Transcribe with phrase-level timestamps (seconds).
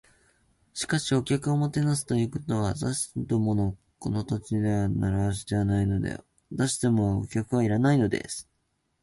[0.73, 6.19] 「しかし、お客をもてなすということは、私どものこの土地では慣わしではないので。
[6.51, 8.49] 私どもはお客はいらないのです」